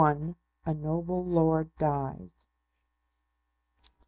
A 0.65 0.73
Noble 0.73 1.23
Lord 1.23 1.69
Dies. 1.77 2.47